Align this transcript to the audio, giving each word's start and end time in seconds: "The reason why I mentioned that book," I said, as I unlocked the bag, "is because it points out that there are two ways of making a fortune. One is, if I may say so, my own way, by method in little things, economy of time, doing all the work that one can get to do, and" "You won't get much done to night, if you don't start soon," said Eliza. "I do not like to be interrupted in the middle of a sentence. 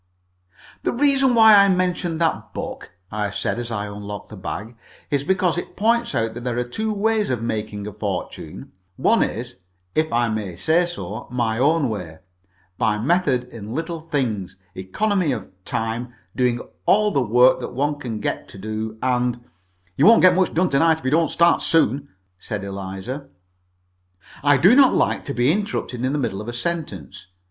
"The 0.81 0.91
reason 0.91 1.35
why 1.35 1.55
I 1.55 1.69
mentioned 1.69 2.19
that 2.19 2.55
book," 2.55 2.89
I 3.11 3.29
said, 3.29 3.59
as 3.59 3.69
I 3.69 3.85
unlocked 3.85 4.29
the 4.29 4.35
bag, 4.35 4.75
"is 5.11 5.23
because 5.23 5.59
it 5.59 5.75
points 5.75 6.15
out 6.15 6.33
that 6.33 6.43
there 6.43 6.57
are 6.57 6.63
two 6.63 6.91
ways 6.91 7.29
of 7.29 7.43
making 7.43 7.85
a 7.85 7.93
fortune. 7.93 8.71
One 8.97 9.21
is, 9.21 9.57
if 9.93 10.11
I 10.11 10.27
may 10.29 10.55
say 10.55 10.87
so, 10.87 11.27
my 11.29 11.59
own 11.59 11.87
way, 11.87 12.17
by 12.79 12.97
method 12.97 13.43
in 13.53 13.75
little 13.75 13.99
things, 14.01 14.55
economy 14.73 15.33
of 15.33 15.49
time, 15.65 16.15
doing 16.35 16.59
all 16.87 17.11
the 17.11 17.21
work 17.21 17.59
that 17.59 17.73
one 17.73 17.99
can 17.99 18.19
get 18.19 18.47
to 18.47 18.57
do, 18.57 18.97
and" 19.03 19.43
"You 19.97 20.07
won't 20.07 20.23
get 20.23 20.33
much 20.33 20.51
done 20.51 20.69
to 20.71 20.79
night, 20.79 20.97
if 20.97 21.05
you 21.05 21.11
don't 21.11 21.29
start 21.29 21.61
soon," 21.61 22.07
said 22.39 22.63
Eliza. 22.63 23.27
"I 24.43 24.57
do 24.57 24.75
not 24.75 24.95
like 24.95 25.25
to 25.25 25.33
be 25.35 25.51
interrupted 25.51 26.03
in 26.03 26.11
the 26.11 26.17
middle 26.17 26.41
of 26.41 26.47
a 26.47 26.53
sentence. 26.53 27.27